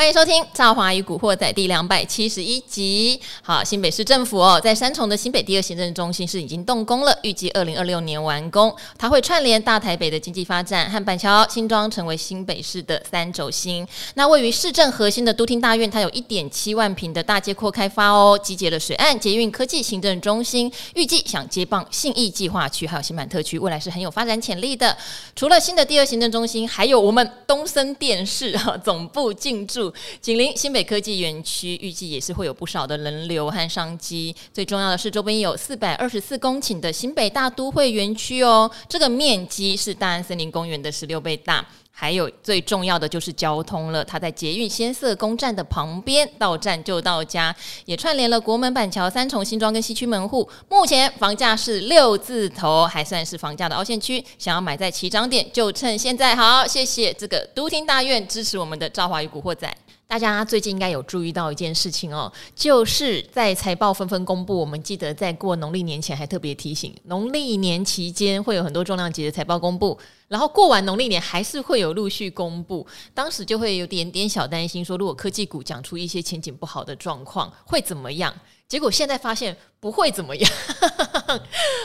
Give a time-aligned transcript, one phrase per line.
[0.00, 3.20] 欢迎收听《赵华与古惑仔》第两百七十一集。
[3.42, 8.74] 好，新北市政府哦，在三重的新北第二行政中心是已经动工了，预计二零二六年完工。
[8.96, 13.86] 它会串联大台北的经济发展和板桥、新庄，成为新北市的三轴心。
[14.14, 24.96] 那位于市政核心的都厅大院，它有一点七万平的大街廓开发哦，集结了水岸、捷运、科技行政中心，预计想接棒信义计划区还有新板特区，未来是很有发展潜力的。
[25.36, 29.89] 除了新的第二行政中心，还有我们东森电视哈总部进驻。
[30.20, 34.34] 紧邻新北科技园区，预计也是会有不少的人流和商机。
[34.52, 41.64] 最重要的是，周边有四百二十四公顷的新北大都会园区哦，这个面积是大安森林公园的十六倍大。
[42.00, 47.54] 还有最重要的就是交通了，它在捷运先色宫站的旁边，到站就到家，
[47.84, 50.48] 也串联了国门、板桥、三重、新庄跟西区门户。
[50.70, 54.24] 目前房价是六字头，还算是房价的凹陷区。
[54.38, 56.34] 想要买在起涨点，就趁现在。
[56.34, 59.70] 好，谢谢这个都厅大院支持我们的赵华与古惑仔。
[60.10, 78.34] 大家最近应该有注意到一件事情哦，就是在财报纷纷公布，我们记得在过农历年前还特别提醒，农历年期间会有很多重量级的财报公布，然后过完农历年还是会有陆续公布，当时就会有点点小担心，说如果科技股讲出一些前景不好的状况会怎么样？
[78.66, 80.50] 结果现在发现不会怎么样，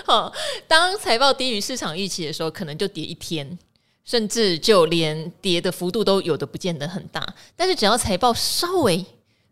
[0.03, 0.33] 好，
[0.67, 3.55] 当财报低于市场预期的时候，可能就跌一天。
[4.05, 9.03] 甚至就连跌的幅度都有的不见得很大，但是只要财报稍微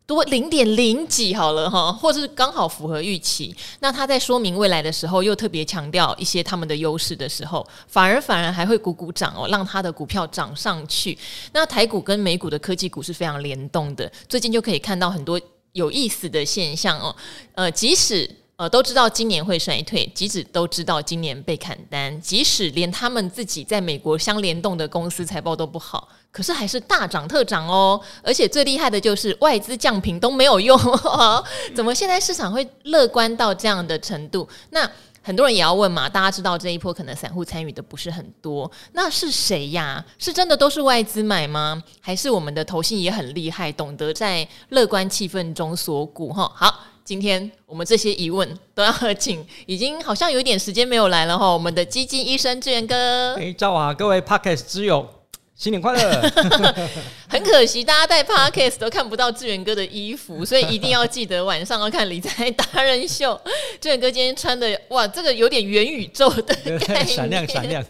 [0.05, 11.17] 多零点零几好了哈，或者是刚好符合预期，那他在说明未来的时候又特别强调一些他们的优势的时候，反而反而还会鼓鼓掌哦，让他的股票涨上去。
[11.53, 17.15] 那台股跟美股的科技股是非常联动的，最近就可以看到很多有意思的现象哦，
[17.55, 18.29] 呃，即使。
[18.63, 27.99] 呃，都知道今年会衰退，即使都知道今年被砍单，即使连他们自己在美国相联动的公司财报都不好，可是还是大涨特涨哦。
[28.23, 30.79] 而且最厉害的就是外资降评都没有用，
[31.75, 34.47] 怎么现在市场会乐观到这样的程度？
[34.69, 34.89] 那
[35.21, 40.01] 很多人也要问嘛，大家知道这一波可能散户参与的不是很多，那是谁呀？
[40.17, 41.83] 是真的都是外资买吗？
[41.99, 46.31] 还是我们的投信也很厉害，懂得在乐观气氛中锁股？
[46.31, 46.79] 哈，好。
[47.05, 51.51] 今天我们这些疑问都要请，已经好像有点时间没有来了哈。
[51.51, 55.07] 我们的基金医生志源哥，哎，赵啊，各位 Podcast 之友。
[55.55, 56.31] 新年快乐！
[57.33, 63.39] 很可惜，大家在 Podcast 都看不到志远哥的衣服，所以一定要记得晚上要看理财达人秀。
[63.81, 67.83] 志远哥今天穿的哇，这个有点元宇宙的概念，闪 亮闪亮。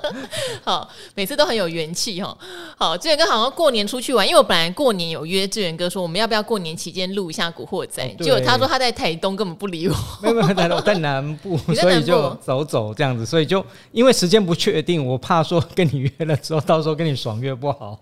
[0.64, 2.34] 好，每次都很有元气哈。
[2.78, 8.02] 好，志远哥好像过年出去玩，因为我本来过年有约志远哥说，我们要不要过年期间录一下古惑仔？
[8.02, 9.94] 哦、结果他说他在台东根本不理我。
[10.22, 13.62] 没有没有，在我在南部，所以就走走这样子，所以就
[13.92, 18.00] 因为时间不确定，我怕说跟你约了之后，到时候跟你爽约不好，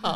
[0.00, 0.13] 好，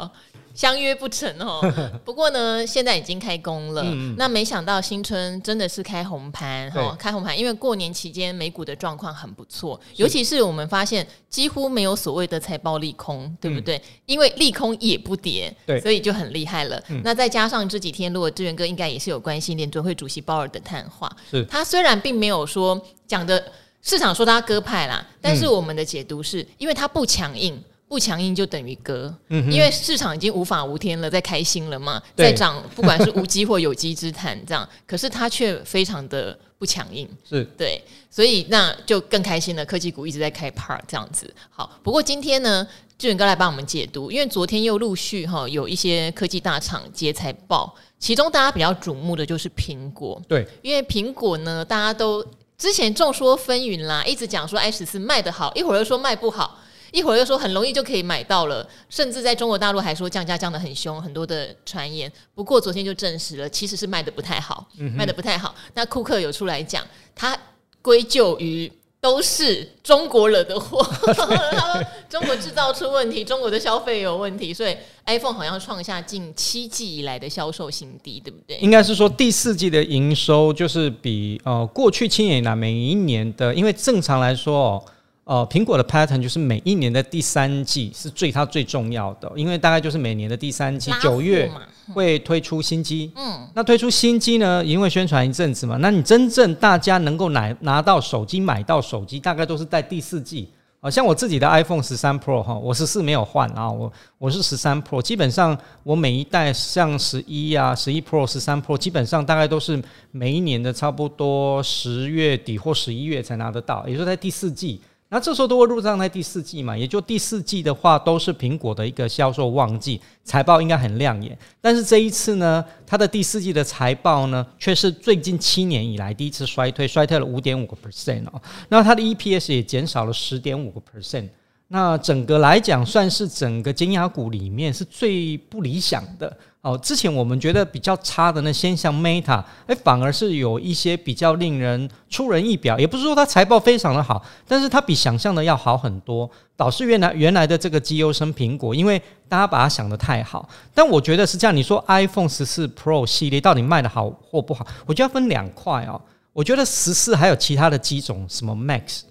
[0.54, 1.60] 相约不成哦。
[2.04, 3.82] 不过呢，现在已经开工了。
[3.84, 13.76] 嗯、那没想到新春真的是开红盘哈，开红盘，因为过年期间美股的状况很不错，尤其是我们发现几乎没有所谓的财报利空，对不对？
[13.76, 16.82] 嗯、因为利空也不跌，对，所以就很厉害了。
[16.88, 23.42] 嗯、那再加上这几天，如果志源哥应该也是有关心联准会主席鲍尔的谈话，是他虽然并没有说讲的。
[23.80, 32.26] 市场说他鸽派啦，但是我们的解读是因为他不强硬，不强硬就等于割，嗯、因为市场已经无法无天了，在开心了嘛，对。
[32.26, 37.42] 在涨，不管是无机或有机之谈这样， 可是它却非常的不强硬，是。
[37.56, 39.64] 对，所以那就更开心了。
[39.64, 42.66] 科技股一直在开趴这样子，好，不过今天呢，
[42.98, 52.24] 志远哥来帮我们解读，因为昨天又陆续哈有一些科技大厂接财报，其中大家比较瞩目的就是苹果，对，因为苹果呢，大家都。
[52.58, 56.58] 之前众说纷纭啦，一直讲说 i 十四卖得好，一会儿又说卖不好，
[56.92, 62.10] 一会儿又说很容易就可以买到了，甚至在中国大陆还说降价降的很凶，很多的传言。
[62.34, 65.54] 不过昨天就证实了，其实是卖的不太好，嗯、卖的不太好。
[65.74, 67.38] 那库克有出来讲，他
[67.82, 68.70] 归咎于。
[69.00, 70.82] 都是中国惹的祸，
[71.14, 74.76] 他说中国制造出问题，中国的消费有问题，所以
[75.06, 78.58] iPhone 好像创下近七季以来的销售新低，对不对？
[78.58, 84.84] 应该是说第四季的营收就是比呃过去七年来每一年的，因为正常来说哦。
[85.28, 91.50] 呃，苹果的 pattern 就是每一年的第三季是最它最重要的，因为大概就是每年的第三季九月
[91.92, 93.12] 会推出新机。
[93.14, 100.48] 嗯，那推出新机呢，因为宣传一阵子嘛，那你真正大家能够拿拿到手机、买到手机，大概都是在第四季。
[100.80, 109.78] 呃像我自己的 iPhone 十三 Pro 哈，我十四没有换啊，我我是十三 Pro，基本上我每一代像十一啊、十一 Pro、十三 Pro，基本上大概都是
[110.10, 114.80] 每一年的差不多十月底或十一月才拿得到，也就是在第四季。
[115.10, 121.36] 那这时候都会入账在第四季嘛，也就第四季的话都是苹果的一个销售旺季，财报应该很亮眼。
[121.62, 128.42] 但是这一次呢，它的第四季的财报呢，却是最近七年以来第一次衰退，衰退了五点五个 percent 哦。
[128.68, 131.28] 那它的 EPS 也减少了十点五个 percent。
[131.68, 136.34] 那整个来讲，算是整个金牙股里面是最不理想的。
[136.60, 142.78] 哦，之前我们觉得比较差的那些像 Meta，哎，反而是有一些比较令人出人意表。
[142.78, 146.28] 也不是说它财报非常的好，但是它比想象的要好很多。
[146.56, 150.48] 导致原来原来的这个绩优生苹果，因为大家把它想得太好。
[150.74, 154.66] 但我觉得是这样，你说 iPhone 十四 Pro 系列到底卖得好或不好？
[154.84, 156.00] 我觉得要分两块哦。
[156.32, 159.02] 我觉得十四还有其他的机种，什么 Max。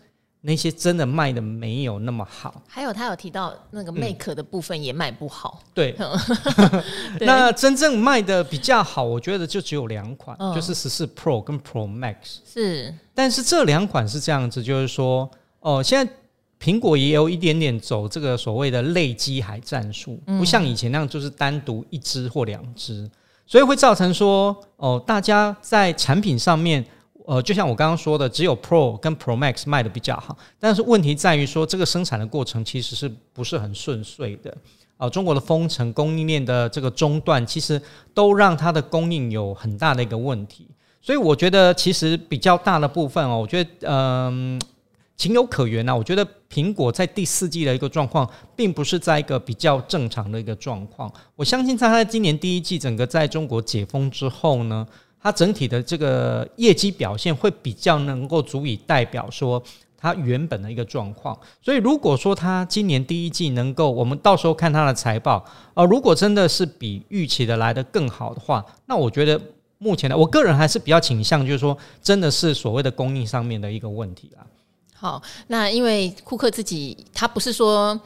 [0.42, 5.62] 那些真的卖的没有那么好，还有他有提到那个 Mac 的部分也卖不好。
[5.63, 5.95] 嗯、 对，
[7.22, 12.16] 那真正卖的比较好，我觉得就只有两款，嗯、就是十四 Pro 跟 Pro Max。
[12.45, 15.30] 是，但是这两款是这样子，就是说，
[15.60, 16.13] 哦、呃，现在
[16.62, 23.10] 苹果也有一点点走这个所谓的类机海战术，不像以前那样就是单独一支或两支，
[23.45, 26.86] 所以会造成说，哦、呃，大家在产品上面。
[27.28, 34.50] 呃，就像我刚刚说的，只有 Pro 跟 Pro Max 卖的比较好，但是问题在于说，这个生产的过程其实是不是很顺遂的？
[34.96, 37.82] 啊、呃，中国的封城、供应链的这个中断，其实
[38.14, 40.70] 都让它的供应有很大的一个问题。
[41.02, 44.58] 所以我觉得，其实比较大的部分哦，我觉得嗯，
[45.18, 45.96] 情有可原呐、啊。
[45.98, 48.26] 我觉得苹果在第四季的一个状况，
[48.56, 51.12] 并不是在一个比较正常的一个状况。
[51.36, 54.88] 我相信，在它今年第一季整个在中国解封之后呢。
[55.28, 59.62] 它整体的这个业绩表现会比较能够足以代表说
[59.98, 65.44] 它原本的一个状况，所以如果说它今年第一季能够，我们到时候看它的财报，
[65.74, 69.38] 呃，如果真的是比预期的来得更好的话，那我觉得
[69.80, 74.48] 目前的我个人还是比较倾向，就是说真的是所谓的供应上面的一个问题啦。
[74.96, 78.00] 好，那因为库克自己他不是说，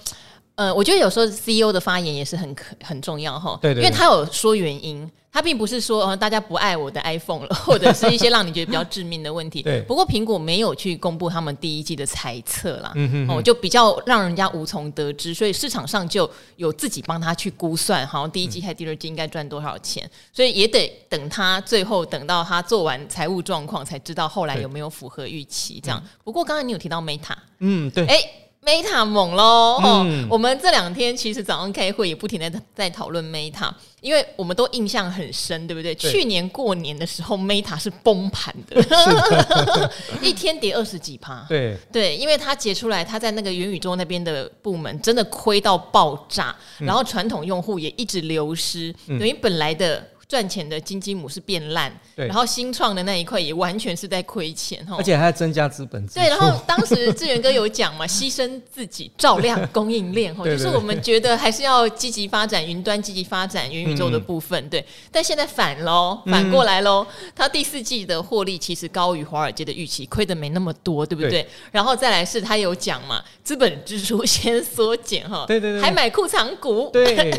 [0.62, 5.10] 呃，我觉得有时候 CEO 的发言也是很很重要哈，对，对，对，因为他有说原因。
[5.34, 9.62] 他并不是说呃大家不爱我的 iPhone 了， 或者是一些让你觉得比较致命的问题。
[9.63, 9.81] 对。
[9.84, 26.04] 不过苹果没有去公布他们第一季的猜测啦，嗯哼哼，哦，就比较让人家无从得知，所以市场上就有自己帮他去估算，好像第一季还第二季应该赚多少钱，嗯，所以也得等他最后等到他做完财务状况才知道后来有没有符合预期这样。
[26.25, 28.18] 不过刚才你有提到 Meta，嗯，对，哎。
[28.63, 29.80] Meta 猛喽！
[29.81, 33.72] 哦，嗯、我们这两天其实早上开会也不停的在讨论 Meta，
[34.02, 35.96] 因为我们都印象很深，对不对？
[35.96, 39.92] 对，去年过年的时候，Meta 是崩盘的， 的
[40.22, 41.44] 一天跌二十几趴。
[41.50, 50.08] 对对，因为它解出来，它在那个元宇宙那边的部门真的亏到爆炸，嗯、然后传统用户也一直流失，等于本来的。
[50.31, 56.07] 赚钱的金鸡母是变烂，然后新创的那一块也完全是在亏钱哈，而且还要增加资本。
[56.07, 64.86] 对，然后当时志源哥有讲嘛， 牺牲自己照亮 供应链哈，就是我们觉得还是要积极发展云端，积极发展元宇宙的部分，对。
[65.12, 67.06] 但现在反喽，反过来喽，
[67.36, 71.45] 他第四季的获利其实高于华尔街的预期，亏的没那么多，对不对？
[71.74, 77.30] 然后再来是他有讲嘛，资本支出 先缩减哈，对对对，还买库藏股，对，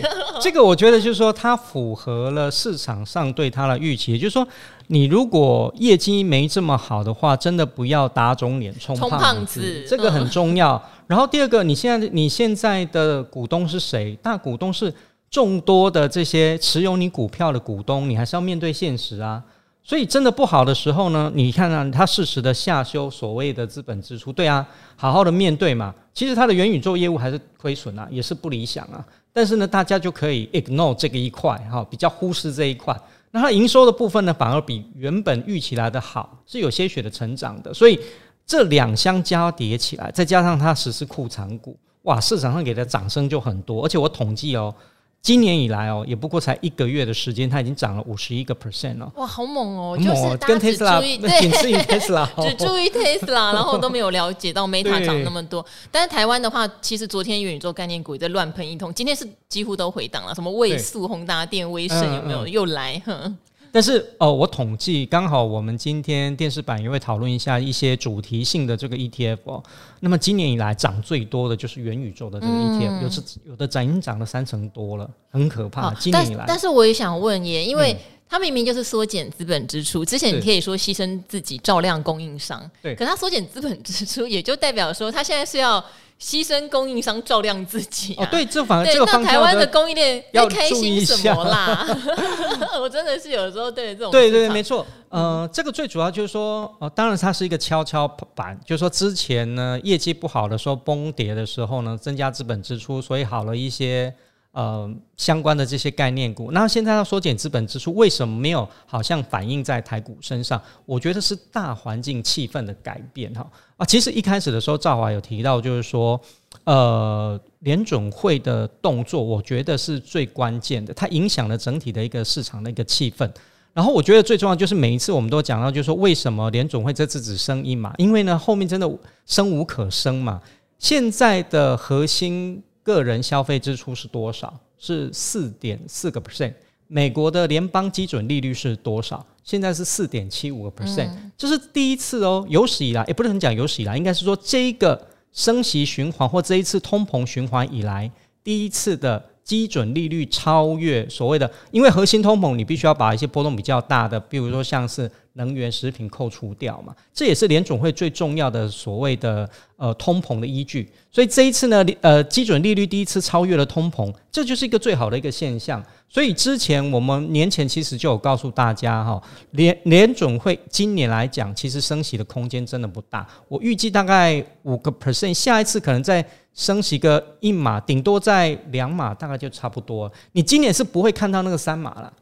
[0.42, 3.05] 这个我觉得就是说它符合了市场。
[3.05, 4.46] 上对他的预期，也就是说，
[4.87, 10.75] 你如果业绩没这么好的话，真的不要打肿脸充胖子，胖子这个很重要。
[10.75, 14.17] 嗯、然后第二个，你现在你现在的股东是谁？
[14.22, 14.93] 大股东是
[15.31, 19.43] 众多的这些持有你股票的股东，你还是要面对现实啊。
[19.84, 24.65] 所以真的不好的时候呢，你看啊，他适时的下修所谓的资本支出，对啊，
[24.96, 25.93] 好好的面对嘛。
[26.15, 29.05] 其实他的元宇宙业务还是亏损啊，也是不理想啊。
[29.32, 32.98] 但是呢，大家就可以 ignore 这个一块哈，比较忽视这一块。
[33.31, 37.72] 那它营收的部分呢，反而比原本预期来的好，是有些许的成长的。
[37.72, 37.98] 所以
[38.44, 43.84] 这两相交叠起来，再加上它实施库藏股，哇，市场上给的掌声就很多。
[43.84, 44.74] 而且我统计哦。
[45.22, 49.08] 今年以来哦，也不过才一个月的时间，它已经涨了五十一个 percent 了。
[49.14, 49.96] 哇，好猛哦！
[49.96, 51.00] 猛就是跟 Tesla，
[51.41, 55.64] 仅次于 Tesla， 只注意 Tesla， 然后都没有了解到 Meta 涨那么多。
[55.93, 60.34] 但是台湾的话，其实昨天元宇宙概念股也在乱喷一通，今天是几乎都回档了。
[60.34, 63.00] 什么位速、宏达电、威盛有没有、嗯嗯、又来？
[63.06, 63.38] 哼。
[63.72, 69.64] 但是哦，我统计刚好，我们今天电视版也会讨论一下一些主题性的这个 ETF 哦。
[70.00, 75.88] 那么今年以来涨最多的就是元宇宙的这个 ETF，、嗯、有是有的涨已经涨了三成多了，很可怕。
[75.88, 77.96] 哦、今年以来，但，但是我也想问耶，因为
[78.29, 85.82] 它明明就是缩减资本支出，之前你可以说牺牲自己照亮供应商，对，可它缩减资本支出，也就代表说它现在是要。
[86.22, 91.84] 牺牲供应商照亮自己、啊、哦，对，这反而这个方，台湾的供应链要开心什么啦？
[92.81, 94.86] 我真的是有时候对这种对对对，没错。
[95.08, 104.14] 呃，这个最主要就是说，呃，当然它是一个跷跷板，就是说之前呢业绩不好的时候崩跌的时候呢，增加资本支出，所以好了一些。
[104.52, 110.60] 呃，相关的这些概念股，那现在要缩减资本支出，为什么没有好像反映在台股身上？
[110.84, 113.86] 我觉得是大环境气氛的改变哈啊。
[113.86, 116.20] 其实一开始的时候，赵华有提到，就是说，
[116.64, 123.26] 呃，联准会的动作，我觉得是最关键的，它影响了整体的一个市场的一个气氛。
[123.72, 127.94] 然后我觉得最重要就是每一次我们都讲到，就是说为什么联准会这次只升一码？
[127.96, 128.86] 因为呢，后面真的
[129.24, 130.42] 升无可升嘛。
[130.78, 132.62] 现在的核心。
[132.82, 134.58] 个人消费支出是多少？
[134.79, 136.55] 是四点四个 percent。
[136.89, 139.24] 美国的联邦基准利率是多少？
[139.43, 141.10] 现在是四点七五个 percent。
[141.39, 148.10] 这是第一次哦，有史以来，也不是很讲有史以来，应该是说这一个升息循环或这一次通膨循环以来
[148.44, 155.11] 第一次的基准利率超越所谓的，因为核心通膨你必须要把一些波动比较大的，比如说像是。
[155.34, 160.87] 能源、食品扣除掉嘛，这也是联准会最重要的所谓的呃通膨的依据。
[161.11, 165.82] 所以这一次呢，呃基准利率第一次超越了通膨，这就是一个最好的一个现象。
[166.06, 169.22] 所以之前我们年前其实就有告诉大家哈，
[169.53, 173.27] 联联准会今年来讲，其实升息的空间真的不大。
[173.49, 176.22] 我预计大概五个 percent，下一次可能在
[176.54, 180.10] 升息个一码，顶多在两码，大概就差不多。
[180.32, 182.12] 你今年是不会看到那个三码了。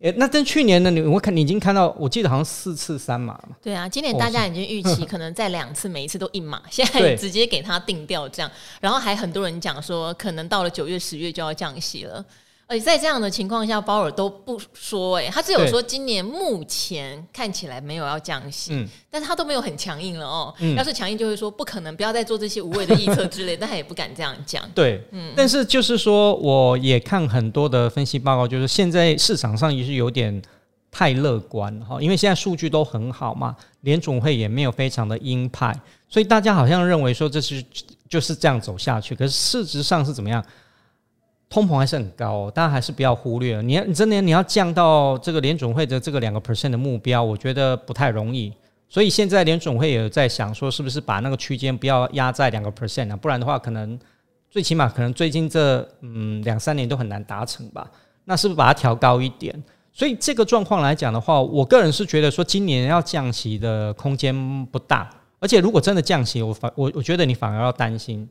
[0.00, 0.90] 诶，那跟去年呢？
[0.90, 3.54] 你我看你已经看到，我记得好像四次三码嘛。
[3.60, 8.50] 对啊，今年大家已经预期可能在两次，每一次都一码，现在直接给它定掉这样。
[8.80, 12.24] 然后还很多人讲说，可能到了九月、十月就要降息了。
[12.70, 20.54] 而且在这样的情况下，鲍尔都不说、欸，诶，他只有说今年目前看起来没有要降息，嗯，但是他都没有很强硬了哦。
[20.60, 24.62] 嗯、要是强硬，就会说不可能，不要再做这些无谓的预测之类， 但他也不敢这样讲。
[24.72, 30.40] 对，嗯，但是就是说，我也看很多的分析报告，就是现在市场上也是有点
[30.92, 35.74] 太乐观哈，因为现在数据都很好嘛，联总会也没有非常的鹰派，
[36.08, 37.64] 所以大家好像认为说这是
[38.08, 40.40] 就是这样走下去，可是事实上是怎么样？
[41.50, 43.60] 通膨还是很高，大家还是不要忽略。
[43.60, 48.52] 你要你真的你要降到这个联准会的这个两个 percent 的目标，我觉得不太容易。
[48.88, 53.16] 所以现在联准会也在想说，是不是把那个区间不要压在两个 percent 啊？
[53.16, 53.98] 不然的话，可能
[54.48, 57.90] 最起码可能最近这嗯两三年都很难达成吧。
[58.24, 59.52] 那是不是把它调高一点？
[59.92, 65.10] 所以这个状况来讲的话，我个人是觉得说今年要降息的空间不大。
[65.40, 68.28] 而且如果真的降息，我反我我觉得你反而要担心，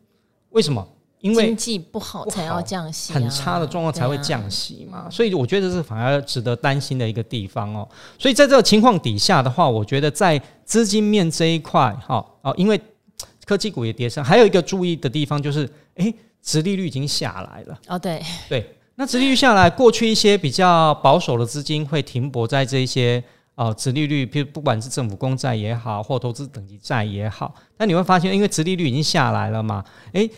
[0.51, 0.87] 为什么？
[1.21, 7.87] 因为经济不好才要降息，很差的状况才会降息嘛，所以我觉得这是反而值得担心的一个地方哦。
[8.17, 12.79] 所以在这个情况底下的话，我觉得在资金面这一块，哈哦，因为
[13.45, 17.99] 科技股也跌升，还有一个注意的地方就是，诶，殖利率已经下来了哦。
[17.99, 23.21] 对对，那殖利率下来，过去一些比较保守的资金会停泊在这一些
[23.55, 29.83] 呃殖利率，譬如不管是政府公债也好，或投资等级债也好，那你会发现，因为殖利率已经下来了嘛，
[30.13, 30.29] 诶。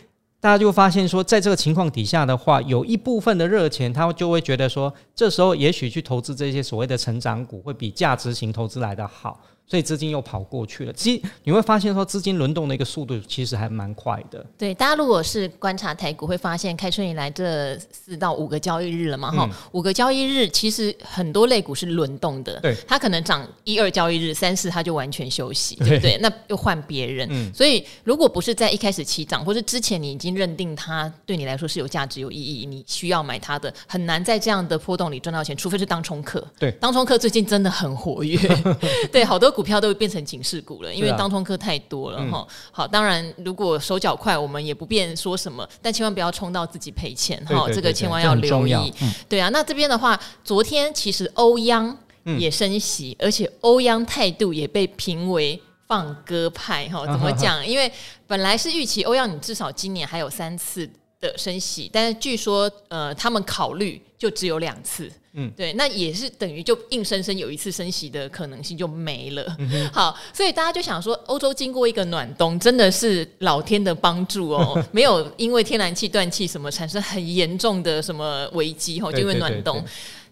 [0.41, 9.39] 大家就发现说，在这个情况底下的话，有一部分的热钱，他就会觉得说，这时候也许去投资这些所谓的成长股，会比价值型投资来的好。
[9.71, 14.45] 所以资金又跑过去了，其实你会发现说，资金轮动的一个速度其实还蛮快的。
[14.57, 22.59] 对，大家如果是观察台股，会发现开春以来这四到五个交易日了嘛，哈、嗯，五个交易日其实很多类股是轮动的。
[22.59, 26.17] 对，它可能涨一二交易日，三四它就完全休息，对不对？
[26.17, 27.25] 那又换别人。
[27.31, 36.45] 嗯，所以如果不是在一开始起涨，或是之前你已经认定它对你来说是有价值、有意义，你需要买它的，很难在这样的波动里赚到钱，除非是当冲客。
[36.59, 38.37] 对，当冲客最近真的很活跃。
[39.13, 39.60] 对，好多股。
[39.61, 42.55] 股票都会变成警示股了，因为当冲客太多了哈、啊嗯。
[42.71, 47.69] 好，当然如果手脚快，我们也不便说什么，但千万不要冲到自己赔钱哈。
[47.71, 48.73] 这个千万要留意。
[49.01, 51.95] 嗯、对啊，那这边的话，昨天其实欧央
[52.39, 57.05] 也升息，嗯、而且欧央态度也被评为放鸽派哈。
[57.05, 57.63] 怎么讲？
[57.63, 57.91] 因为
[58.25, 60.89] 本来是预期欧阳你至少今年还有三次
[61.19, 65.11] 的升息，但是据说呃，他们考虑就只有两次。
[65.33, 69.43] 嗯，对，那也是等于就硬生生有一次升息的可能性就没了。
[69.57, 79.83] 嗯、好，所以大家就想说，欧洲经过一个暖冬，真的是老天的帮助哦， 没有因为天然气断气什么产生很严重的什么危机哦，就因为暖冬。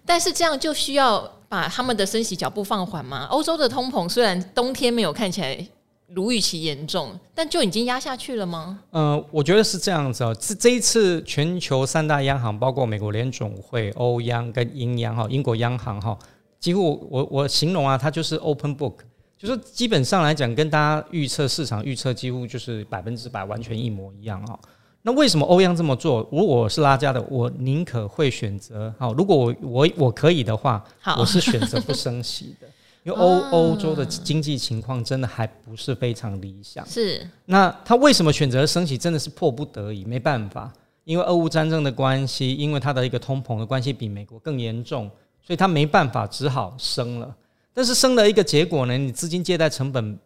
[0.05, 3.25] 但是这样就需要把他们的升息脚步放缓吗？
[3.31, 5.67] 欧洲的通膨虽然冬天没有看起来。
[6.13, 8.80] 如预期严重，但就已经压下去了吗？
[8.92, 10.36] 呃，我觉得是这样子哦。
[10.39, 16.18] 这这一次全球三大央行，包括美国联总会、欧央跟英央哈，英国央行哈，
[16.60, 18.96] 几乎我我形容啊，它就是 open book，
[19.38, 24.60] 就是基本上来讲，跟大家预测市场预测几乎就是百分之百完全一模一样啊。
[25.01, 26.28] 那为什么欧央这么做？
[26.30, 29.13] 如果我是拉加的，我宁可会选择好。
[29.13, 30.84] 如果我我我可以的话，
[31.18, 32.68] 我是选择不升息的，
[33.03, 36.86] 因为欧欧洲的经济情况真的还不是非常理想。
[36.86, 37.25] 是。
[37.46, 38.98] 那他为什么选择升息？
[38.98, 40.72] 真的是迫不得已，没办法，
[41.06, 45.10] 因为俄乌战争的关系，因为他的一个通膨的关系比美国更严重，
[45.41, 47.36] 所以他没办法，只好升了。
[47.74, 48.98] 但是升了一个结果呢？
[48.98, 50.20] 你资金借贷成本，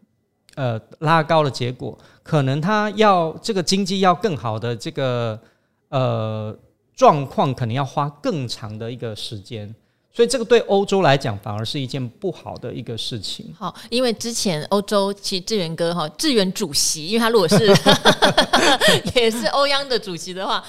[0.56, 5.40] 呃，拉高的结果，可能他要这个经济要更好的这个
[5.90, 6.58] 呃
[6.96, 9.74] 状况，可能要花更长的一个时间。
[10.14, 13.54] 所以这个对欧洲来讲，反而是一件不好的一个事情。
[13.58, 17.68] 好，因为之前欧洲其实智源哥哈，智源主席，因为他如果是
[19.16, 20.64] 也是欧央的主席的话，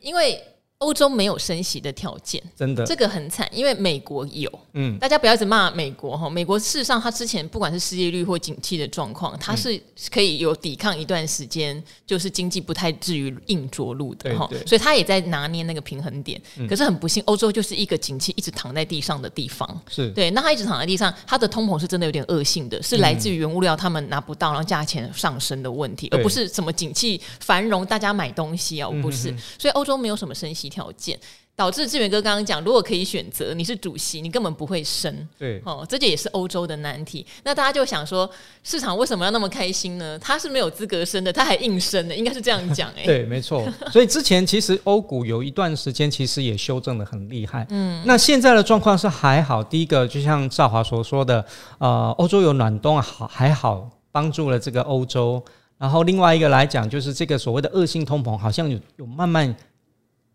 [0.00, 0.42] 因为。
[0.78, 4.50] 欧洲没有升息的条件，真的，这个很惨，因为美国有。
[4.74, 9.80] 嗯，大家不要一直骂美国哈，美国事实上，它之前不管是失业率或景气的状况，它是
[10.12, 14.46] 可以有抵抗一段时间，就是经济不太至于硬着陆的哈。
[14.66, 16.38] 所以它也在拿捏那个平衡点。
[16.68, 19.66] 可是很不幸，欧洲就是一个景气一直躺在地上的地方。
[19.88, 29.34] 是对，那它一直躺在地上，它的通膨是真的有点恶性的，是来自于原物料他们拿不到，然后价钱上升的问题，而不是什么景气繁荣，大家买东西哦，不是。
[29.58, 31.18] 所以欧洲没有什么升息条件，
[31.54, 35.26] 导致志远哥刚刚讲，如果可以选择，你是主席，你根本不会升。
[35.38, 37.26] 对，哦，这就也是欧洲的难题。
[37.44, 38.30] 那大家就想说，
[38.62, 40.18] 市场为什么要那么开心呢？
[40.18, 43.04] 他是没有资格升的，他还硬升的，应该是这样讲哎。
[43.06, 43.66] 对，没错。
[43.90, 47.66] 所以之前其实欧股有一段时间其实也修正的很厉害。
[47.70, 49.64] 嗯，那现在的状况是还好。
[49.64, 51.42] 第一个就像赵华所说的，
[51.78, 55.42] 呃，欧洲有暖冬，好还好帮助了这个欧洲。
[55.78, 59.56] 然后另外一个来讲，就是这个所谓的恶性通膨，好像有有慢慢。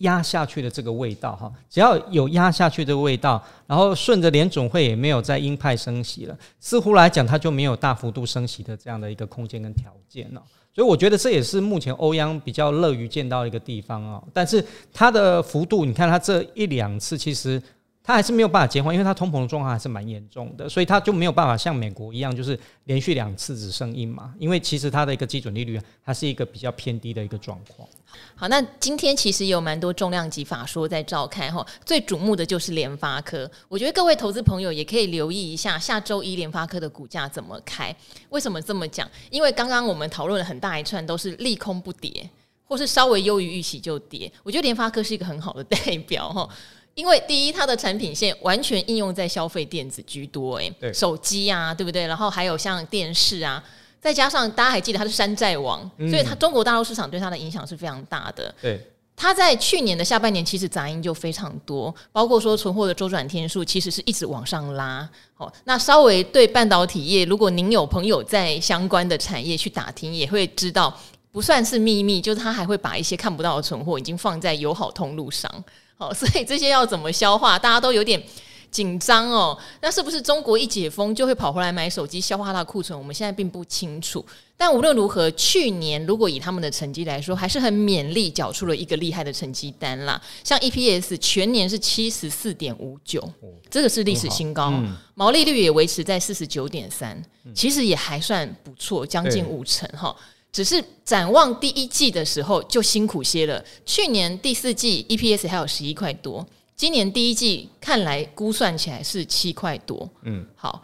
[0.02, 10.44] 压下去的这个味道哈，只要有压下去的味道，然后顺着联总会也没有在鹰派升息了，似乎来讲它就没有大幅度升息的这样的一个空间跟条件了。
[10.76, 14.24] 所以我觉得这也是目前欧央比较乐于见到一个地方哦。
[14.32, 17.62] 但是它的幅度，你看它这一两次其实。
[18.04, 24.34] 他还是没有办法减缓，因为他通膨的状况还是蛮严重的，所以他就没有办法像美国一样，就是连续两次只升一嘛。
[24.40, 27.88] 因为其实它的一个基准利率还是一个比较偏低的一个状况。
[28.36, 33.50] 好，那今天其实有蛮多重量级法说在召开哈，最瞩目的就是联发科。
[33.70, 37.96] 我觉得各位投资朋友也可以留意一下下周一联发科的股价怎么开。
[38.30, 39.08] 为什么这么讲？
[39.30, 42.28] 因为刚刚我们讨论了很大一串都是利空不跌，
[42.66, 44.32] 或是稍微优于预期就跌。
[44.42, 46.50] 我觉得联发科是一个很好的代表哈。
[46.94, 52.06] 因为第一，它的产品线完全应用在消费电子居多，哎，手机啊，对不对？
[52.06, 53.64] 然后还有像电视啊，
[54.00, 58.54] 再加上大家还记得它是山寨王，嗯、所以它中国大陆市场对它的影响是非常大的。
[58.62, 58.80] 对，
[59.16, 65.08] 它在去年的下半年其实杂音就非常多，包括说存货的周转天数其实是一直往上拉。
[65.38, 70.96] 哦，那稍微对半导体业，如果您有朋友在相关的产业去打听，也会知道
[71.32, 75.50] 不算是秘密，就是他还会把一些看不到的存货已经放在友好通路上。
[75.98, 78.22] 好， 所以这些要怎么消化，大家都有点
[78.70, 79.58] 紧张哦。
[79.82, 82.98] 那是不是中国一解封就会跑回来买手机，消化它的库存？
[82.98, 84.26] 我们现在并不清楚。
[84.58, 90.22] 但无论如何，去年如果以他们的成绩来说，还是很勉力，缴出了一个厉害的成绩单啦。
[90.44, 93.28] 像 EPS 全年是七十四点五九，
[93.70, 97.20] 这个是历史新高，嗯、毛利率也维持在四十九点三，
[97.56, 100.16] 其实也还算不错，将近五成哈。
[100.52, 103.64] 只是展望第一季的时候就辛苦些了。
[103.86, 110.10] 去年第四季 EPS 还有十一块多，今年第一季看来估算起来是七块多。
[110.24, 110.84] 嗯，好，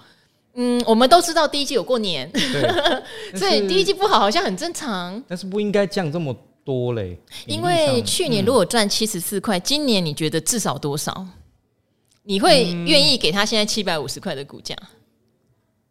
[0.54, 2.32] 嗯，我们都知道第一季有过年，
[3.36, 5.22] 所以第一季不好好像很正常。
[5.28, 11.28] 但是不应该降这么多嘞，因为去年如果赚七十四块，嗯、今年你觉得至少多少？
[12.24, 14.74] 你会愿意给他现在七百五十块的股价？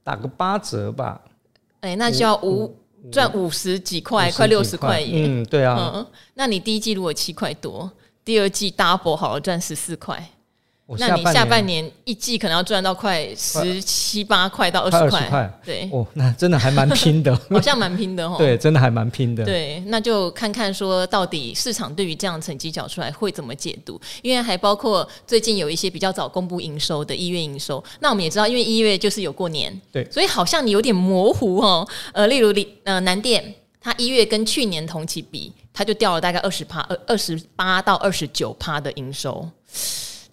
[0.02, 1.20] 打个八折吧。
[1.80, 2.74] 哎、欸，那就要五。
[3.12, 5.26] 赚五十几块，快六十块耶！
[5.26, 5.92] 嗯，对啊。
[5.94, 7.90] 嗯，那你第一季如果七块多，
[8.24, 10.30] 第二季 double 好了，赚十四块。
[10.98, 18.36] 那你下半年一季可能要赚到快十七八块到二十块，对哦，那真的还蛮拼的， 好像蛮拼的哦。
[18.38, 19.44] 对，真的还蛮拼的。
[19.44, 31.84] 对，那就看看说到底市场对于这样成绩缴出来会怎么解读，因为还包括最近有一些比较早公布营收的一月营收，那我们也知道，因为一月就是有过年，对，所以好像你有点模糊哦。
[32.12, 39.50] 呃，例如你呃南电，它一月跟去年同期比，它就掉了大概二十趴，二二十八到二十九趴的营收。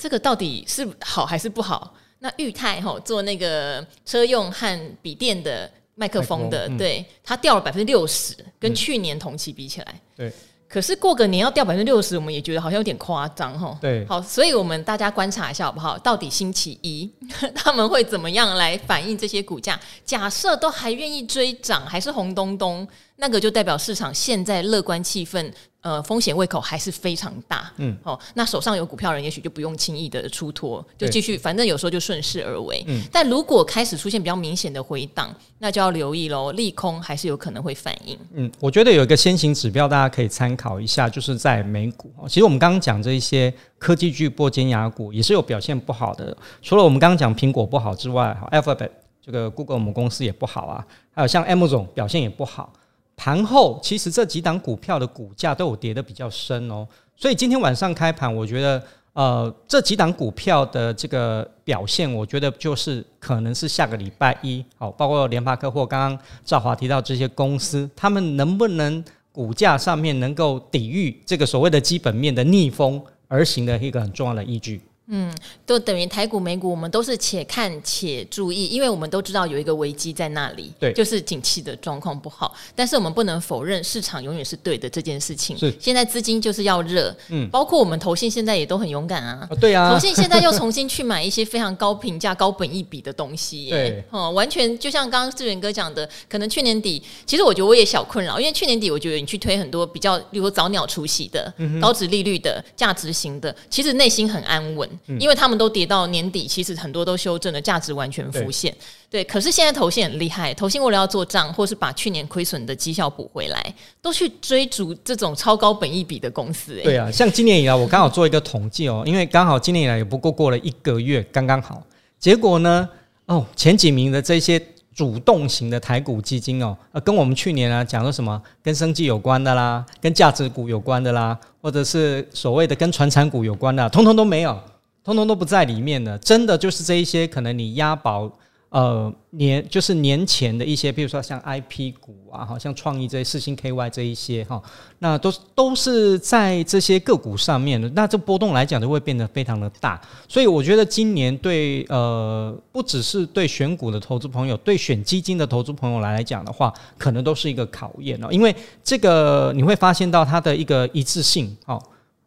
[0.04, 1.94] 这个到底是好还是不好？
[2.20, 9.88] 那裕泰哈做那个车用和笔电的麦克风的，对它掉了百分之六十，跟去年同期比起来，
[10.18, 10.34] 嗯、对，
[10.68, 13.78] 可是过个年要掉百分之六十，我们也觉得好像有点夸张哈。
[13.80, 15.98] 对，好，所以我们大家观察一下好不好？
[16.00, 17.10] 到底星期一
[17.56, 19.80] 他们会怎么样来反映这些股价？
[20.04, 22.86] 假设都还愿意追涨，还是红咚咚，
[23.18, 25.52] 那个就代表市场现在乐观气氛。
[25.84, 27.70] 呃，风险胃口还是非常大。
[27.76, 32.82] 嗯，哦，那手上有股票人，也许就不用轻易的出脱，就继续，反正有时候就顺势而为。
[32.88, 38.18] 嗯，但如果开始出现比较明显的回档，那就要留意喽，利空还是有可能会反应。
[38.32, 42.10] 嗯，我觉得有一个先行指标，大家可以参考一下，就是在美股。
[42.30, 52.72] 其实我们刚刚讲这一些科技巨擘尖牙股也是有表现不好的，除了我们刚刚讲苹果不好之外，Alphabet 这个 Google 母公司也不好啊，还有像 Amazon 表现也不好。
[53.16, 74.82] 盘后其实这几档股票的股价都有跌得比较深哦，所以今天晚上开盘，我觉得呃这几档股票的这个表现，我觉得就是可能是下个礼拜一，好，包括联发科或刚刚赵华提到这些公司，他们能不能股价上面能够抵御这个所谓的基本面的逆风而行的一个很重要的依据。
[75.08, 75.36] 嗯，
[75.66, 82.56] 都等于台股、美股，我们都是且看且注意，因为我们都知道有一个危机在那里，对，就是景气的状况不好。
[82.74, 85.58] 但是我们不能否认市场永远是对的这件事情。
[85.58, 105.74] 是，现在资金就是要热，嗯，包括我们投信现在也都很勇敢啊，哦、对啊，投信现在又重新去买一些非常高评价、高本益比的东西，对，哦，完全就像刚刚志远哥讲的，可能去年底，其实我觉得我也小困扰，因为去年底我觉得你去推很多比较，例如早鸟除息的、嗯、高值利率的、价值型的，其实内心很安稳，嗯、因为他们都。
[105.74, 108.72] 跌到年底，其实很多都修正了，价值完全浮现。
[109.10, 116.80] 对，对，可是现在投信很厉害，投信为了要做账，或是把去年亏损的绩效补回来，都去追逐这种超高本益比的公司。
[116.84, 121.84] 对啊，像今年以来，我刚好做一个统计哦，因为刚好今年以来也不过过了一个月，刚刚好。
[122.20, 122.88] 结果呢，
[123.26, 124.62] 哦，前几名的这些
[124.94, 134.56] 主动型的台股基金哦，呃，跟我们去年啊讲的什么，跟生计有关的啦，跟价值股有关的啦，或者是所谓的跟传产股有关的，通通都没有。
[135.04, 138.32] 通通都不在里面的，真的就是这一些可能你押宝，
[138.70, 144.60] 呃，年就是年前的一些，比如说像 IP 股啊，好像创意这些、世芯 KY 这一些哈，
[145.00, 161.80] 那都都是在这些个股上面的，那这波动来讲就会变得非常的大，所以我觉得今年对呃，不只是对选股的投资朋友，对选基金的投资朋友来来讲的话，可能都是一个考验哦，因为这个你会发现到它的一个一致性哦。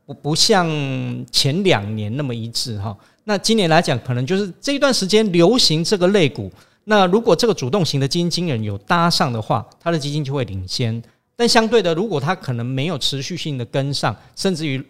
[0.06, 0.66] 不不像
[1.32, 6.50] 前两年那么一致哈，那今年来讲，可能就是这一段时间流行这个类股。
[6.84, 11.02] 那如果这个主动型的基金经理人有搭上的话，他的基金就会领先。
[11.34, 14.80] 但相对的，如果他可能没有持续性的跟上，甚至于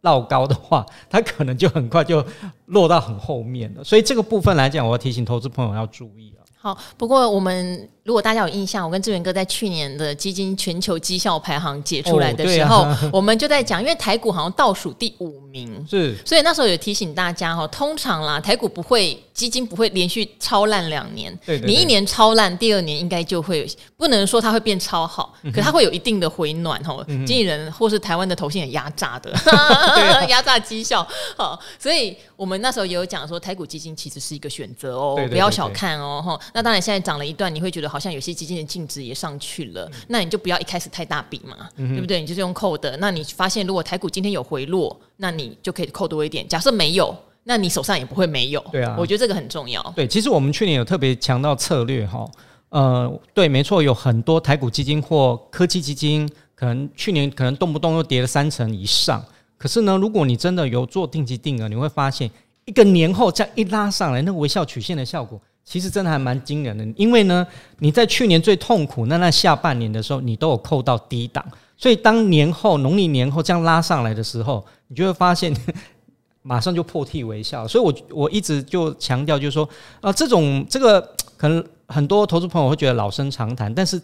[0.00, 2.24] 绕高的话， 他可能就很快就
[2.66, 3.82] 落到很后面了。
[3.82, 6.44] 所以这个部分来讲，我要提醒投资朋友要注意了。
[6.56, 7.88] 好，不过我们。
[8.04, 23.64] 如果大家有印象，我跟志源哥在去年的基金全球绩效排行解出来的时候，哦啊、我们就在讲，因为台股好像倒数第五名， 是，所以那时候有提醒大家哈，通常啦，台股不会基金不会连续超烂两年，对，对，对，你一年超烂，第二年应该就会
[23.96, 29.32] 不能说它会变超好，可它会有一定的回暖哈，经纪人或是台湾的投信也压榨的，
[30.28, 37.91] 压榨绩效，好，所以我们那时候也有讲说，台股基金其实是一个选择哦，不要小看哦哈，那当然现在涨了一段，你会觉得。
[37.92, 42.22] 好像有些基金的净值也上去了，那你就不要一开始太大笔嘛，嗯、对不对？
[42.22, 42.96] 你就是用扣的。
[42.96, 46.48] 那你发现如果台股今天有回落，那你就可以扣多一点。
[46.48, 48.64] 假设没有，那你手上也不会没有。
[48.72, 49.82] 对啊，我觉得这个很重要。
[49.94, 52.26] 对，其实我们去年有特别强调策略哈，
[52.70, 59.22] 呃，对，没错，有很多台股基金或科技基金，可能去年可能动不动又跌了三成以上。
[59.58, 62.30] 可是呢，如果你真的有做定期定额，你会发现
[62.64, 65.38] 一个年后这样一拉上来，那个微笑曲线的效果。
[65.64, 67.46] 其实真的还蛮惊人的，因为呢，
[67.78, 71.44] 你在去年最痛苦那那下半年的时候，你都有扣到低档，
[71.76, 75.54] 所以当年后农历年后这样拉上来的时候，你就会发现
[76.42, 77.66] 马上就破涕为笑。
[77.66, 79.68] 所以我我一直就强调，就是说
[80.00, 81.00] 啊，这种这个
[81.36, 84.00] 可能很多投资朋友会觉得老生常谈，但是。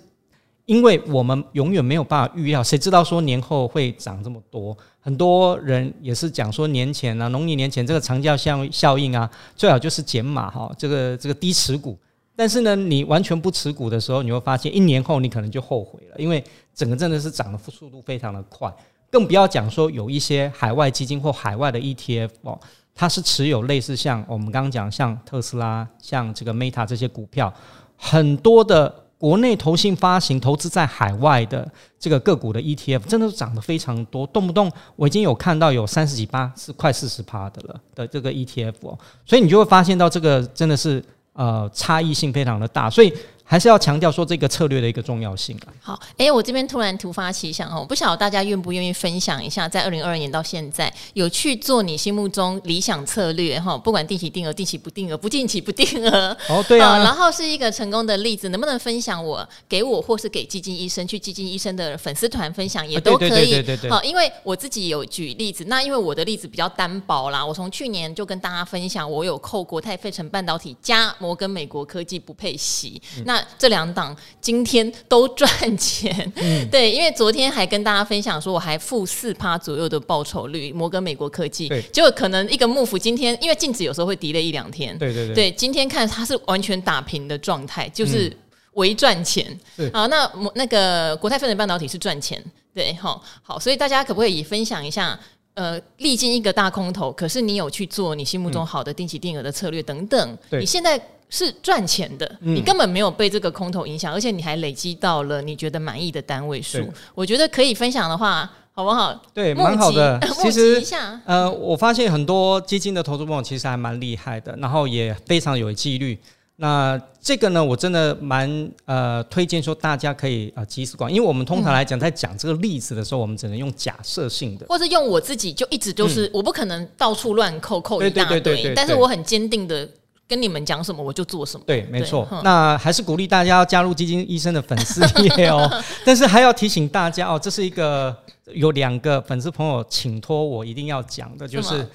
[0.69, 4.77] 因为我们永远没有办法预料，谁知道说年后会涨这么多？
[5.01, 11.99] 很多人也是讲说年前啊，农历年前这个长假效效应啊，最好就是减码哈，这个这个低持股。
[12.37, 18.71] 但是呢，你完全不持股的时候，你会发现一年后你可能就后悔了，因为整个真的是涨的速度非常的快。
[19.11, 22.61] 更不要讲说有一些海外基金或海外的 ETF 哦，
[22.95, 27.51] 它是持有类似像我们刚刚讲像特斯拉、像这个 Meta 这些股票，
[27.97, 29.08] 很多的。
[29.19, 43.13] 国内投信发行投资在海外的这个个股的 ETF，真的涨得非常多，动不动我已经有看到有三十几趴，是快四十趴的了的这个 ETF 哦，所以你就会发现到这个真的是呃差异性非常的大，所以
[43.51, 45.73] 还是要强调说这个策略的一个重要性啊。
[45.81, 56.37] 好，哎、欸，我这边突然突发奇想哦，不晓得大家愿不愿意分享一下，在二零二二年到现在有去做你心目中理想策略哈，不管定期定额、定期不定额、不定期不定额。
[56.51, 63.77] 哦，对啊，然后是一个成功的例子，能不能分享我给我或是给基金医生去基金医生的粉丝团分享也都可以，对对对。
[63.79, 88.35] 对好，因为我自己有举例子，那因为我的例子比较单薄啦，我从去年就跟大家分享，我有扣国泰费城半导体加摩根美国科技不配息，嗯、那这两档今天都赚钱，嗯、 对，因为昨天还跟大家分享说，我还负四趴左右的报酬率，摩根美国科技，对，结果可能一个幕府今天因为净值有时候会 delay 一两天，对对对，对，今天看它是完全打平的状态，就是
[88.75, 89.47] 微赚钱，
[89.77, 92.43] 嗯、好，那那个国泰费城半导体是赚钱，
[92.75, 95.19] 对，好，好，所以大家可不可以分享一下？
[95.55, 100.97] 呃，历经一个大空头，可是你有去做你心目中好的定期定额的策略等等，嗯、你现在
[101.31, 106.79] 是赚钱的，嗯、你根本没有被这个空头影响，而且你还累积到了你觉得满意的单位数。
[107.15, 109.15] 我觉得可以分享的话，好不好？
[109.35, 110.19] 对，蛮好的。
[110.41, 110.83] 其实，
[111.25, 116.19] 呃，我发现很多基金的投资朋友其实还蛮厉害的，然后也非常有纪律。
[116.61, 129.89] 那这个呢，我真的蛮呃推荐说大家可以啊集思广，因为我们通常来讲在讲这个例子的时候，嗯、我们只能用假设性的，或者用我自己就一直就是、嗯、我不可能到处乱扣扣一大堆，但是我很坚定的
[130.29, 131.65] 跟你们讲什么我就做什么。
[131.67, 132.29] 对，没错。
[132.45, 135.69] 那还是鼓励大家要加入基金医生的粉丝页哦，
[136.05, 138.17] 但是还要提醒大家哦，这是一个
[138.55, 141.89] 有两个粉丝朋友请托我一定要讲的，就是。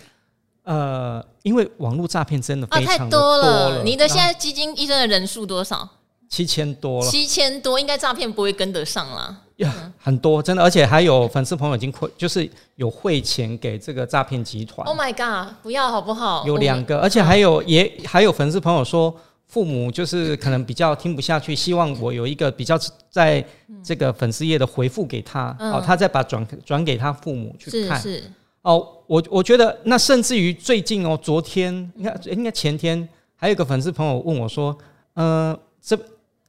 [0.65, 3.84] 呃，因为网络诈骗真的啊、太多了。
[3.84, 5.86] 你的现在基金医生的人数多少？
[6.30, 7.12] 七千多了。
[7.12, 9.41] 七千多，应该诈骗不会跟得上啦。
[9.57, 14.85] 呀，很多，真的，而且还有粉丝朋友已经汇，就是有汇钱给这个诈骗集团。
[14.87, 15.53] Oh my god！
[15.61, 16.43] 不要好不好？
[16.45, 19.13] 有两个，而且还有也还有粉丝朋友说，
[19.47, 22.77] 父母就是可能比较听不下去，希望我有一个比较
[23.09, 23.45] 在
[23.83, 27.99] 这个粉丝页的回复给他，嗯、哦，他再把转转给他父母去看。
[27.99, 28.19] 是。
[28.19, 28.23] 是
[28.63, 34.73] 哦，我我觉得那甚至于最近哦，昨天应该应该前天，还有一个粉丝朋友问我说，
[35.15, 35.99] 呃，这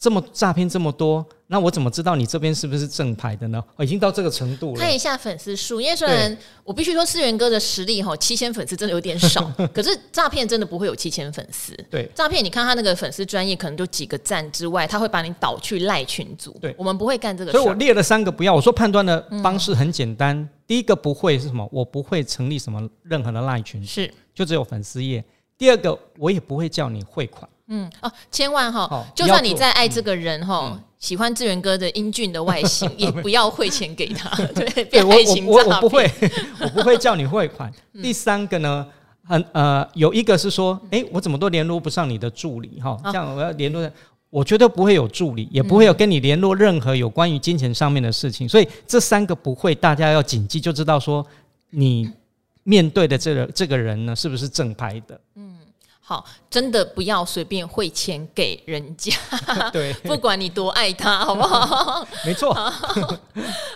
[0.04, 1.24] 这么诈骗这么多。
[1.46, 3.62] 那我怎么知道你这边是不是正牌的呢？
[3.78, 4.78] 已经到这个程度了。
[4.78, 11.74] 看一下粉丝数，因为虽然我必须说思源哥的实力哈，七千粉丝真的有点少， 可是诈骗真的不会有七千粉丝。
[11.90, 16.54] 对，诈骗你看他那个粉丝专业可能就几个赞之外，他会把你导去赖群组。
[16.60, 17.52] 对，我们不会干这个。
[17.52, 18.54] 所以我列了三个不要。
[18.54, 21.66] 我说判断的方式很简单，嗯、第一个不会是什么？
[21.72, 25.24] 我不会成立什么任何的赖群，是就只有粉丝页。
[25.56, 27.48] 第二个，我也不会叫你汇款。
[27.68, 34.28] 嗯哦，千万哈，哦、就算你再爱这个人哈，嗯、喜欢志源哥的英俊的外形，嗯、 也不要汇钱给他。
[34.52, 35.02] 对。
[35.02, 35.14] 我
[35.46, 36.10] 我我，我不会，
[36.60, 37.72] 我不会叫你汇款。
[37.94, 38.86] 嗯、第三个呢，
[39.24, 43.00] 很呃，有一个是说，哎、欸，我怎么都联络不上你的助理哈？
[43.04, 43.90] 这样我要联络，
[44.28, 48.46] 我绝对不会有助理，也不会有跟你联络任何有关于金钱上面的事情。
[48.46, 51.26] 所以这三个不会，大家要谨记，就知道说
[51.70, 52.10] 你
[52.62, 55.18] 面对的这个这个人呢，是不是正牌的？
[55.36, 55.53] 嗯。
[56.06, 59.16] 好，真的不要随便汇钱给人家，
[59.72, 62.06] 对， 不管你多爱他， 好不好？
[62.26, 62.52] 没错。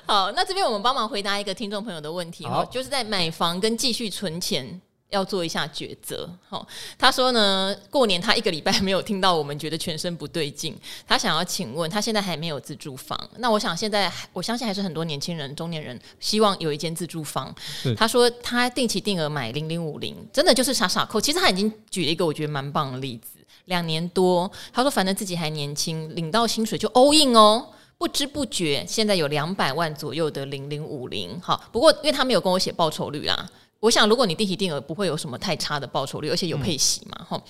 [0.04, 4.78] 好，那这边我们帮忙回答一个听众朋友的问题哦，就是在买房跟继续存钱。
[5.10, 6.66] 要做一下抉择，好，
[6.98, 10.76] 他说呢，过年他一个礼拜没有听到我们，觉得全身不对劲。
[11.06, 17.54] 他想要请问，他现在还没有自住房，那我想现在我相信还是很多年轻人、中年人希望有一间自住房。
[17.96, 21.18] 他说他定期定额买零零五零，真的就是傻傻扣。
[21.18, 27.66] 其实他已经举了一个我觉得蛮棒的例子，两年多，他说反正自己还年轻，领到薪水就 all in 哦，
[27.96, 31.40] 不知不觉现在有两百万左右的零零五零。
[31.40, 33.48] 好，不过因为他没有跟我写报酬率啦。
[33.80, 37.42] 我想，如果你定期定额不会有什么太差的报酬率，而且有配息嘛，哈、嗯。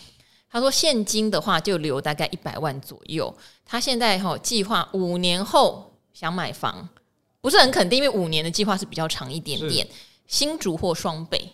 [0.50, 3.34] 他说现金的话就留大概一百万左右。
[3.64, 6.88] 他现在哈计划五年后想买房，
[7.40, 9.86] 不是很肯定，因为五年的计划是比较长一点点。
[10.26, 11.50] 新竹或双北。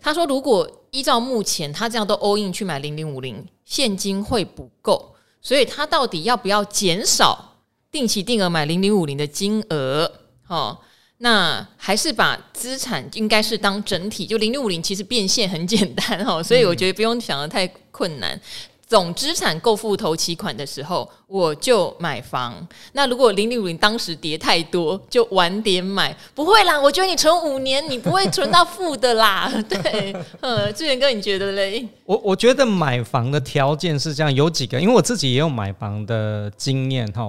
[0.00, 7.56] 他说，如果依照目前他这样都 all in 去买零零五零，现金会不够，所以他到底要不要减少
[7.90, 10.12] 定期定额买零零五零的金额？
[10.42, 10.80] 哈。
[11.18, 18.40] 那还是把资产应该是当整体，就零零五零其实变现很简单哦，所以我觉得不用想的太困难。
[18.86, 22.66] 总资产够付头期款的时候，我就买房。
[22.92, 26.16] 那如果零零五零当时跌太多，就晚点买。
[26.34, 29.52] 不会啦，我觉得你存五年，你不会存到负的啦。
[29.68, 31.86] 对，呃，志源哥，你觉得嘞？
[32.06, 37.24] 我我觉得买房的条件是这样，有几个，因为我自己也有买房的经验哈。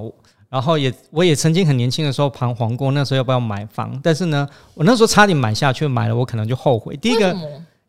[0.49, 3.99] 然后也，我也曾经很年轻的时候彷徨过，那时候要不要买房？
[4.03, 6.97] 但是呢，我那时候差点买下去，买了我可能就后悔。
[6.97, 7.37] 第一个，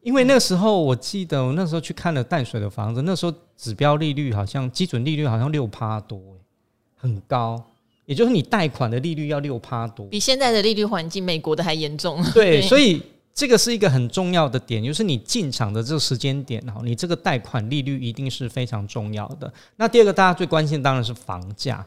[0.03, 6.21] 因为那个时候我记得我那时候去看了淡水的房子，那时候指标利率好像基准利率好像六趴多，
[6.99, 7.63] 很高，
[8.05, 12.23] 也就是你贷款的利率要六趴多，比现在的利率环境美国的还严重。
[12.35, 19.51] 对， 所以这个是一个很重要的点，就是你进场的这个时间点哈，你这个贷款利率一定是非常重要的。
[19.77, 21.83] 那第二个大家最关心的当然是房价。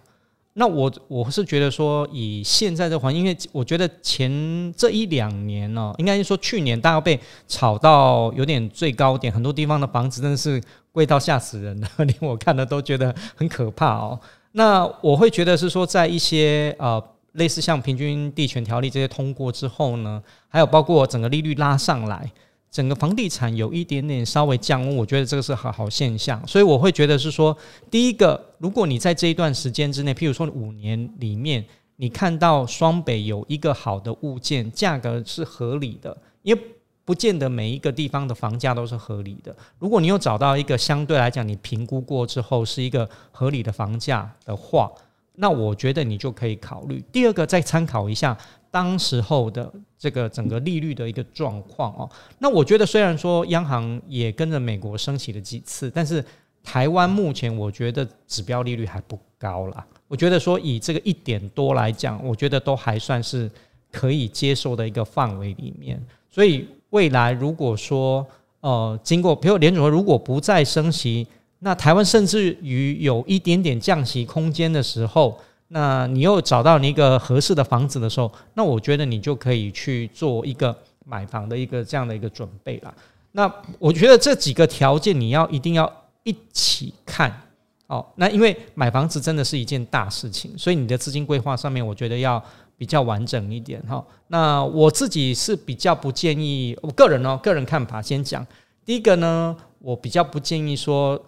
[0.56, 4.32] 那我我是觉得说，以现在的环境，因为我觉得前
[4.78, 10.62] 这一两年呢、应该是说去年大家被炒到有点最高点，很多地方的房子真的是
[10.92, 14.20] 贵到吓死人了， 连我看了都觉得很可怕哦、
[14.52, 22.32] 那我会觉得是说，在一些呃类似像平均地权条例这些通过之后呢，还有包括整个利率拉上来。
[22.74, 27.56] 整个房地产有一点点稍微降温，我觉得这个是好好现象，所以我会觉得是说，
[27.92, 31.64] 第一个，如果你在这一段时间之内，譬如说五年里面，
[31.98, 36.62] 你看到双北有一个好的物件，价格是合理的，因为
[37.06, 39.56] 不见得每一个地方的房价都是合理的。
[39.78, 44.92] 如果你有找到一个相对来讲你评估过之后是一个合理的房价的话，
[45.36, 47.04] 那我觉得你就可以考虑。
[47.12, 48.36] 第二个，再参考一下。
[48.74, 52.10] 当时候的这个整个利率的一个状况哦，
[52.40, 56.26] 那我觉得虽然说央行也跟着美国升息了几次，但是
[56.64, 59.86] 台湾目前我觉得指标利率还不高啦。
[60.08, 63.48] 我觉得说以这个一点多来讲，我觉得都还算是
[63.92, 66.04] 可以接受的一个范围里面。
[66.32, 68.26] 所以未来如果说
[68.62, 71.28] 呃经过，比如联准会如果不再升息，
[71.60, 75.40] 那台湾甚至于有一点点降息空间的时候。
[75.74, 82.94] 那你又找到你一个合适的房子的时候，那我觉得你就可以去做一个买房的一个这样的一个准备了。
[83.32, 87.42] 那我觉得这几个条件你要一定要一起看
[87.88, 88.06] 哦。
[88.18, 92.42] 那因为买房子真的是一件大事情，所以你的资金规划上面我觉得要
[92.78, 94.06] 比较完整一点哈。
[94.28, 98.46] 那我自己是比较不建议，我个人哦，个人看法先讲。
[98.86, 101.20] 第一个呢，我比较不建议说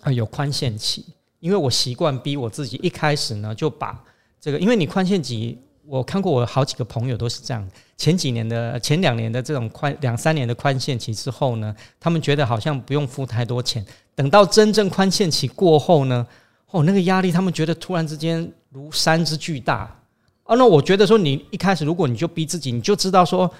[0.00, 1.04] 啊有宽限期。
[1.40, 3.98] 因为我习惯逼我自己，一开始呢就把
[4.40, 16.26] 这个，因为你宽限期，我看过我好几个朋友都是这样，前几年的前两年的这种宽两三年的宽限期之后呢，他们觉得好像不用付太多钱，等到真正宽限期过后呢，
[16.70, 19.96] 哦，那个压力他们觉得突然之间如山之巨大。
[20.44, 23.50] 哦，那我觉得说你一开始如果你就逼自己，你就知道说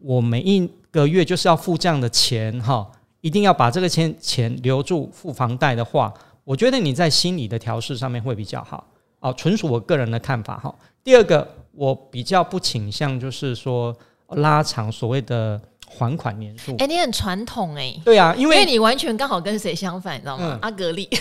[0.00, 6.12] 我每一个月就是要付这样的钱哈，一定要把这个钱钱留住付房贷的话。
[6.46, 8.86] 我觉得你在心理的调试上面会比较好
[9.18, 10.72] 哦，纯属我个人的看法哈。
[11.02, 13.94] 第二个，我比较不倾向就是说
[14.28, 16.76] 拉长所谓的还款年数。
[16.78, 18.00] 哎，你很传统哎。
[18.04, 20.52] 对啊，因为，因为你完全刚好跟谁相反，你知道吗？
[20.54, 21.08] 嗯、阿格力。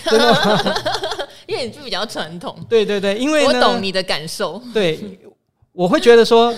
[1.47, 2.55] 因为你就比较传统。
[2.69, 4.61] 对对对，因为我懂你的感受。
[4.73, 5.19] 对，
[5.75, 6.53] 我会觉得说，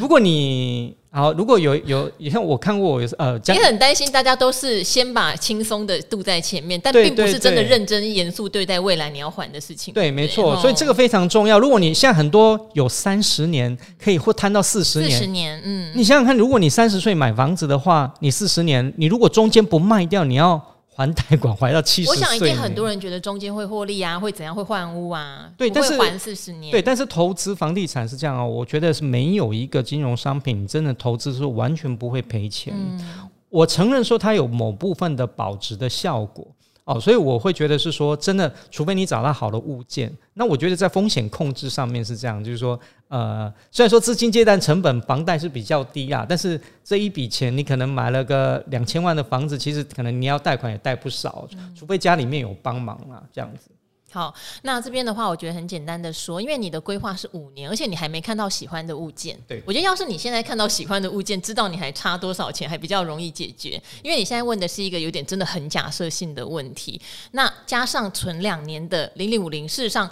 [0.00, 0.96] 如果你。
[1.14, 9.92] 好，如果有有，你看我看过我呃，你很担心大家都是先把轻松的度在前面，但并不是真的认真严肃对待未来你要还的事情。
[9.92, 11.58] 对，没错，所以这个非常重要。
[11.58, 20.58] 如果你现在很多有三十年可以或摊到四十年，四十年，嗯，你想想看，如果你三十岁买房子的话，你四十年，你如果中间不卖掉，你要。
[21.06, 25.50] 还贷款还到七十岁，我想一定很多人觉得中间会获利啊，会怎样会换屋啊？
[25.56, 26.70] 对，但是还四十年。
[26.70, 32.72] 对，但是投资房地产是这样哦，我觉得是没有一个金融商品，真的投资是完全不会赔钱。
[32.76, 36.46] 嗯，我承认说它有某部分的保值的效果。
[36.84, 53.70] 哦，所以我会觉得是说，真的，除非你找到好的物件，那我觉得在风险控制上面是这样，就是说，呃，虽然说资金借贷成本房贷是比较低啊，但是这一笔钱你可能买了个两千万的房子，其实可能你要贷款也贷不少，除非家里面有帮忙啊，这样子。
[54.12, 59.38] 好，那这边的话，我觉得很简单的说，因为你的规划是五年，而且你还没看到喜欢的物件。
[59.48, 63.82] 对，我觉得要是你现在看到喜欢的物件，知道你还差多少钱，还比较容易解决。
[64.02, 67.00] 因为你现在问的是一个有点真的很假设性的问题。
[67.30, 70.10] 那加上存两年的零零五零，事实上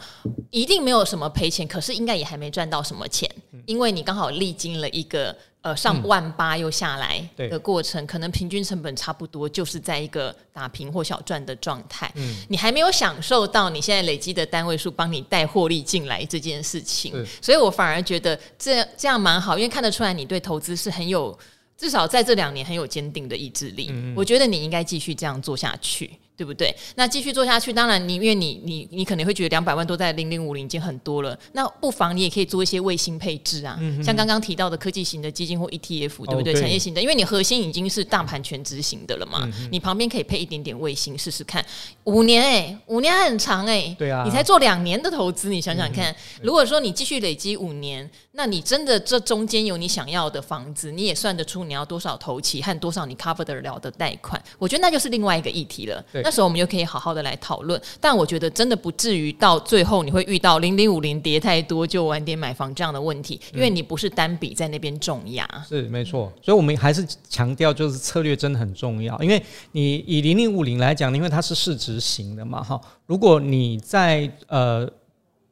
[0.50, 3.30] 一定没有什么赔钱，可是应该也还没赚到什么钱，
[3.66, 5.36] 因为你刚好历经了一个。
[5.62, 12.10] 呃，上万八又下来的过程，嗯、可能平均成本差不多，就是在一个打平或小赚的状态。
[12.14, 21.38] 嗯，你还没有享受到你现在累积的单位数帮你带获利进来这件事情，所以我反而觉得这这样蛮好，因为看得出来你对投资是很有，
[21.76, 23.88] 至少在这两年很有坚定的意志力。
[23.90, 26.10] 嗯、我觉得你应该继续这样做下去。
[26.36, 26.74] 对不对？
[26.94, 36.40] 那继续做下去，当然你因为你你你可能会觉得两百万都在零零五零已经很多了，那不妨你也可以做一些卫星配置啊，嗯、像刚刚提到的科技型的基金或 ETF，对不对？
[36.40, 41.64] 哦、对产业型的，因为你核心已经是大盘全执行的了嘛，嗯、你旁边可以配一点点卫星试试看。
[42.04, 56.02] 五年哎、欸，五年还很长哎、欸，对啊，你才做两年的投资，你想想看，嗯、如果说你继续累积五年，那你真的这中间有你想要的房子，你也算得出你要多少头期和多少你 cover 得了的贷款，我觉得那就是另外一个议题了。
[56.12, 57.81] 对那时候我们又可以好好的来讨论。
[58.01, 65.45] 但我觉得真的不至于到最后你会遇到零零五零跌太多就晚点买房这样的问题，因为你不是单笔在那边重压。
[65.68, 74.89] 是没错，所以我们还是强调就是策略真的很重要，因为你以零零五零来讲，因为它是市值型的嘛，哈，如果你在呃。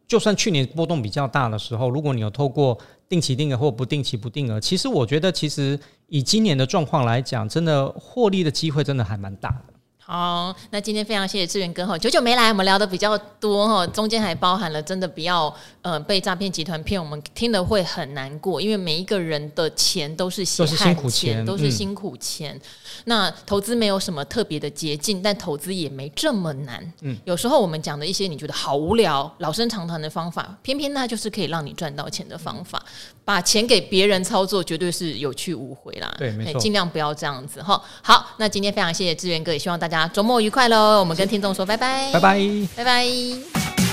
[0.07, 2.79] 就算去年波动比较大的时候，如果你有透过
[3.11, 9.75] 定期定额或不定期不定额，其实我觉得，其实以今年的状况来讲，真的获利的机会真的还蛮大的。
[10.11, 22.57] 好，那今天非常谢谢志源哥哈，久久没来，我们聊的比较多哈，中间还包含了真的不要呃被诈骗集团骗，我们听了会很难过，因为每一个人的钱都是血汗钱，都是辛苦钱。
[22.57, 22.61] 嗯、
[23.05, 26.91] 那投资没有什么特别的捷径，但投资也没这么难。
[27.03, 32.83] 嗯，有时候我们讲的一些你觉得好无聊、老生常谈的方法，偏偏那就是可以让你赚到钱的方法。
[33.29, 36.11] 把钱给别人操作，绝对是有去无回啦。
[36.17, 37.79] 对，没错，尽量不要这样子哈。
[38.01, 40.99] 好，那今天非常谢谢志源哥，也希望大家周末愉快喽。
[40.99, 42.41] 我们跟听众说拜拜，拜拜，
[42.75, 43.88] 拜拜。